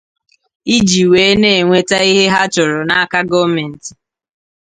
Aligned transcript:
iji 0.75 1.01
wee 1.11 1.37
na-enweta 1.41 1.97
ihe 2.11 2.25
ha 2.33 2.41
chọrọ 2.53 2.79
n'aka 2.87 3.19
gọọmenti. 3.29 3.91